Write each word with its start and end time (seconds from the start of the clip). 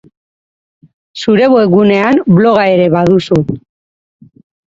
Zure 1.23 1.49
webgunean 1.57 2.23
bloga 2.39 2.65
ere 2.77 2.87
baduzu. 2.97 3.39